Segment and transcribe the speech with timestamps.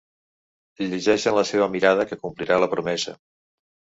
[0.93, 3.13] Llegeix en la seva mirada que complirà la promesa.